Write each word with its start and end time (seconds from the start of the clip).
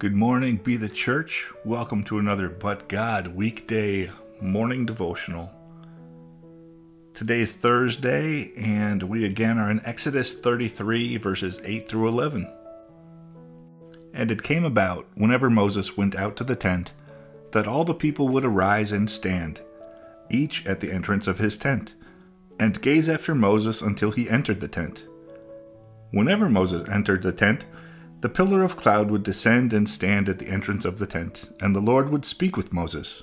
Good 0.00 0.16
morning, 0.16 0.56
be 0.56 0.78
the 0.78 0.88
church. 0.88 1.52
Welcome 1.62 2.04
to 2.04 2.18
another 2.18 2.48
But 2.48 2.88
God 2.88 3.36
weekday 3.36 4.10
morning 4.40 4.86
devotional. 4.86 5.54
Today 7.12 7.42
is 7.42 7.52
Thursday, 7.52 8.50
and 8.56 9.02
we 9.02 9.26
again 9.26 9.58
are 9.58 9.70
in 9.70 9.84
Exodus 9.84 10.34
33, 10.34 11.18
verses 11.18 11.60
8 11.62 11.86
through 11.86 12.08
11. 12.08 12.50
And 14.14 14.30
it 14.30 14.42
came 14.42 14.64
about, 14.64 15.06
whenever 15.16 15.50
Moses 15.50 15.98
went 15.98 16.16
out 16.16 16.34
to 16.38 16.44
the 16.44 16.56
tent, 16.56 16.94
that 17.50 17.66
all 17.66 17.84
the 17.84 17.92
people 17.92 18.26
would 18.28 18.46
arise 18.46 18.92
and 18.92 19.10
stand, 19.10 19.60
each 20.30 20.64
at 20.64 20.80
the 20.80 20.90
entrance 20.90 21.26
of 21.26 21.36
his 21.36 21.58
tent, 21.58 21.94
and 22.58 22.80
gaze 22.80 23.10
after 23.10 23.34
Moses 23.34 23.82
until 23.82 24.12
he 24.12 24.30
entered 24.30 24.60
the 24.60 24.66
tent. 24.68 25.04
Whenever 26.10 26.48
Moses 26.48 26.88
entered 26.88 27.22
the 27.22 27.32
tent, 27.32 27.66
the 28.20 28.28
pillar 28.28 28.62
of 28.62 28.76
cloud 28.76 29.10
would 29.10 29.22
descend 29.22 29.72
and 29.72 29.88
stand 29.88 30.28
at 30.28 30.38
the 30.38 30.48
entrance 30.48 30.84
of 30.84 30.98
the 30.98 31.06
tent, 31.06 31.50
and 31.60 31.74
the 31.74 31.80
Lord 31.80 32.10
would 32.10 32.24
speak 32.24 32.56
with 32.56 32.72
Moses. 32.72 33.22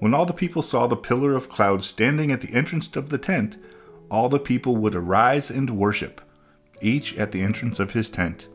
When 0.00 0.12
all 0.12 0.26
the 0.26 0.32
people 0.32 0.62
saw 0.62 0.86
the 0.86 0.96
pillar 0.96 1.34
of 1.34 1.48
cloud 1.48 1.82
standing 1.82 2.30
at 2.30 2.42
the 2.42 2.52
entrance 2.52 2.94
of 2.96 3.08
the 3.08 3.18
tent, 3.18 3.56
all 4.10 4.28
the 4.28 4.38
people 4.38 4.76
would 4.76 4.94
arise 4.94 5.50
and 5.50 5.70
worship, 5.70 6.20
each 6.82 7.16
at 7.16 7.32
the 7.32 7.40
entrance 7.40 7.78
of 7.78 7.92
his 7.92 8.10
tent. 8.10 8.48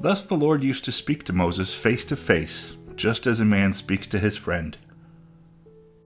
Thus 0.00 0.24
the 0.24 0.36
Lord 0.36 0.62
used 0.62 0.84
to 0.86 0.92
speak 0.92 1.24
to 1.24 1.32
Moses 1.32 1.74
face 1.74 2.04
to 2.06 2.16
face, 2.16 2.76
just 2.94 3.26
as 3.26 3.40
a 3.40 3.44
man 3.44 3.72
speaks 3.72 4.06
to 4.06 4.18
his 4.18 4.36
friend. 4.36 4.76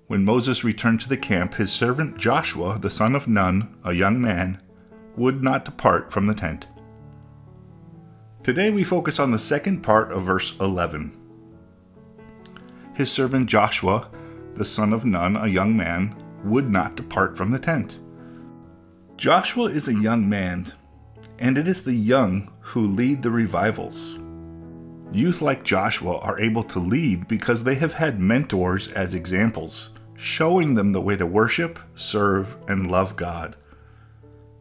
When 0.08 0.24
Moses 0.24 0.64
returned 0.64 1.00
to 1.02 1.08
the 1.08 1.16
camp, 1.16 1.54
his 1.54 1.70
servant 1.70 2.16
Joshua, 2.16 2.78
the 2.78 2.90
son 2.90 3.14
of 3.14 3.28
Nun, 3.28 3.76
a 3.84 3.92
young 3.92 4.20
man, 4.20 4.58
would 5.16 5.42
not 5.44 5.64
depart 5.64 6.10
from 6.10 6.26
the 6.26 6.34
tent. 6.34 6.66
Today 8.42 8.72
we 8.72 8.82
focus 8.82 9.20
on 9.20 9.30
the 9.30 9.38
second 9.38 9.82
part 9.82 10.10
of 10.10 10.24
verse 10.24 10.58
11. 10.58 11.16
His 12.92 13.08
servant 13.08 13.48
Joshua, 13.48 14.10
the 14.54 14.64
son 14.64 14.92
of 14.92 15.04
Nun, 15.04 15.36
a 15.36 15.46
young 15.46 15.76
man, 15.76 16.16
would 16.42 16.68
not 16.68 16.96
depart 16.96 17.36
from 17.36 17.52
the 17.52 17.60
tent. 17.60 18.00
Joshua 19.16 19.66
is 19.66 19.86
a 19.86 19.94
young 19.94 20.28
man, 20.28 20.72
and 21.38 21.56
it 21.56 21.68
is 21.68 21.84
the 21.84 21.94
young 21.94 22.52
who 22.58 22.84
lead 22.84 23.22
the 23.22 23.30
revivals. 23.30 24.18
Youth 25.12 25.40
like 25.40 25.62
Joshua 25.62 26.18
are 26.18 26.40
able 26.40 26.64
to 26.64 26.80
lead 26.80 27.28
because 27.28 27.62
they 27.62 27.76
have 27.76 27.92
had 27.92 28.18
mentors 28.18 28.88
as 28.88 29.14
examples, 29.14 29.90
showing 30.16 30.74
them 30.74 30.90
the 30.90 31.00
way 31.00 31.14
to 31.14 31.26
worship, 31.26 31.78
serve, 31.94 32.56
and 32.66 32.90
love 32.90 33.14
God. 33.14 33.54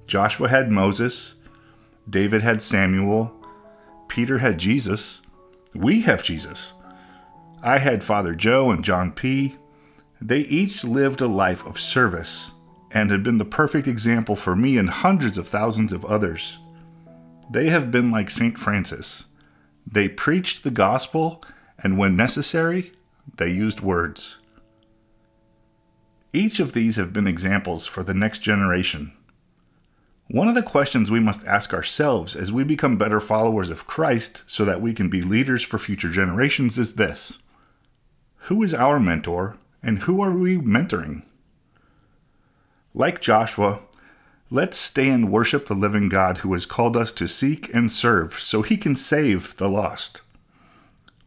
Joshua 0.06 0.50
had 0.50 0.70
Moses, 0.70 1.34
David 2.08 2.44
had 2.44 2.62
Samuel, 2.62 3.41
Peter 4.12 4.40
had 4.40 4.58
Jesus. 4.58 5.22
We 5.74 6.02
have 6.02 6.22
Jesus. 6.22 6.74
I 7.64 7.78
had 7.78 8.04
Father 8.04 8.36
Joe 8.36 8.70
and 8.70 8.84
John 8.84 9.14
P. 9.14 9.56
They 10.20 10.42
each 10.42 10.84
lived 10.84 11.22
a 11.22 11.28
life 11.28 11.66
of 11.66 11.80
service 11.80 12.52
and 12.92 13.10
had 13.10 13.24
been 13.24 13.38
the 13.38 13.46
perfect 13.46 13.88
example 13.88 14.36
for 14.36 14.54
me 14.54 14.78
and 14.78 14.90
hundreds 14.90 15.38
of 15.38 15.48
thousands 15.48 15.94
of 15.94 16.04
others. 16.04 16.60
They 17.50 17.70
have 17.70 17.90
been 17.90 18.12
like 18.12 18.30
St. 18.30 18.60
Francis. 18.60 19.28
They 19.90 20.10
preached 20.10 20.66
the 20.66 20.72
gospel, 20.72 21.42
and 21.80 21.98
when 21.98 22.18
necessary, 22.18 22.92
they 23.38 23.50
used 23.50 23.80
words. 23.80 24.40
Each 26.34 26.60
of 26.60 26.74
these 26.74 26.98
have 26.98 27.14
been 27.14 27.28
examples 27.28 27.88
for 27.88 28.04
the 28.04 28.14
next 28.14 28.40
generation. 28.40 29.14
One 30.32 30.48
of 30.48 30.56
the 30.56 30.64
questions 30.64 31.12
we 31.12 31.20
must 31.20 31.44
ask 31.44 31.74
ourselves 31.74 32.38
as 32.38 32.54
we 32.54 32.64
become 32.64 32.96
better 32.96 33.20
followers 33.20 33.70
of 33.70 33.86
Christ 33.86 34.46
so 34.48 34.64
that 34.64 34.80
we 34.80 34.94
can 34.94 35.10
be 35.10 35.22
leaders 35.22 35.62
for 35.62 35.78
future 35.78 36.10
generations 36.10 36.78
is 36.78 36.94
this 36.94 37.40
Who 38.44 38.64
is 38.64 38.74
our 38.74 38.98
mentor 38.98 39.58
and 39.84 40.04
who 40.04 40.22
are 40.22 40.32
we 40.32 40.58
mentoring? 40.58 41.24
Like 42.94 43.20
Joshua, 43.20 43.82
let's 44.50 44.78
stay 44.78 45.10
and 45.10 45.30
worship 45.30 45.68
the 45.68 45.74
living 45.74 46.08
God 46.08 46.38
who 46.38 46.54
has 46.54 46.66
called 46.66 46.96
us 46.96 47.12
to 47.12 47.28
seek 47.28 47.70
and 47.74 47.92
serve 47.92 48.40
so 48.40 48.62
he 48.62 48.78
can 48.78 48.96
save 48.96 49.58
the 49.58 49.68
lost. 49.68 50.22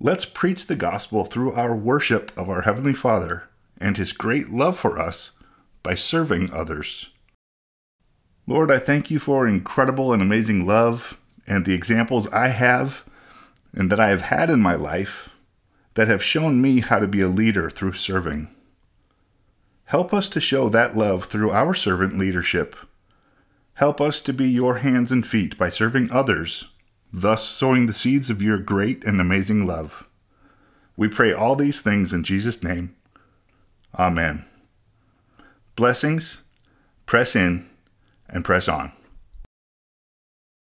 Let's 0.01 0.25
preach 0.25 0.67
the 0.67 0.77
gospel 0.77 1.25
through 1.25 1.53
our 1.53 1.77
worship 1.77 2.33
of 2.39 2.49
our 2.49 2.63
Heavenly 2.63 2.95
Father 2.95 3.51
and 3.77 3.99
his 3.99 4.15
great 4.15 4.49
love 4.49 4.79
for 4.79 4.99
us 4.99 5.33
by 5.83 5.95
serving 5.95 6.51
others. 6.55 7.11
Lord, 8.47 8.71
I 8.71 8.79
thank 8.79 9.11
you 9.11 9.19
for 9.19 9.47
incredible 9.47 10.13
and 10.13 10.21
amazing 10.21 10.67
love 10.67 11.19
and 11.47 11.65
the 11.65 11.73
examples 11.73 12.29
I 12.29 12.49
have 12.49 13.05
and 13.73 13.91
that 13.91 14.01
I 14.01 14.09
have 14.09 14.23
had 14.23 14.51
in 14.51 14.61
my 14.61 14.75
life 14.75 15.31
that 15.95 16.09
have 16.09 16.23
shown 16.23 16.61
me 16.61 16.81
how 16.81 16.99
to 16.99 17.09
be 17.09 17.23
a 17.23 17.29
leader 17.29 17.71
through 17.71 17.95
serving. 17.95 18.49
Help 19.87 20.13
us 20.13 20.29
to 20.31 20.41
show 20.41 20.69
that 20.69 20.97
love 20.97 21.25
through 21.25 21.53
our 21.53 21.73
servant 21.73 22.19
leadership. 22.19 22.77
Help 23.75 24.01
us 24.01 24.21
to 24.21 24.33
be 24.33 24.49
your 24.49 24.77
hands 24.77 25.11
and 25.11 25.27
feet 25.27 25.57
by 25.57 25.69
serving 25.69 26.11
others, 26.11 26.67
thus 27.13 27.49
sowing 27.49 27.87
the 27.87 27.95
seeds 27.95 28.29
of 28.29 28.43
your 28.43 28.59
great 28.59 29.05
and 29.05 29.21
amazing 29.21 29.67
love. 29.67 30.07
We 30.97 31.09
pray 31.09 31.33
all 31.33 31.57
these 31.57 31.81
things 31.81 32.13
in 32.13 32.25
Jesus' 32.25 32.63
name. 32.63 32.95
Amen. 33.99 34.45
Blessings. 35.77 36.43
Press 37.07 37.35
in 37.35 37.69
and 38.35 38.45
press 38.45 38.69
on. 38.69 38.93